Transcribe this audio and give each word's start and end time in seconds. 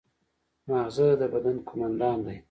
ماغزه 0.69 1.07
د 1.19 1.21
بدن 1.33 1.57
قوماندان 1.67 2.17
دی 2.25 2.37